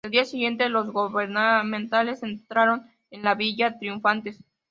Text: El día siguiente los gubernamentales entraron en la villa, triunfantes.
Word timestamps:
El 0.03 0.09
día 0.09 0.25
siguiente 0.25 0.67
los 0.67 0.91
gubernamentales 0.91 2.23
entraron 2.23 2.89
en 3.11 3.21
la 3.21 3.35
villa, 3.35 3.77
triunfantes. 3.77 4.43